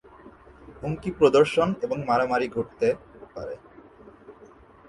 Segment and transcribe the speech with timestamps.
[0.79, 2.87] হুমকি প্রদর্শন এবং মারামারি ঘটতে
[3.35, 3.55] পারে।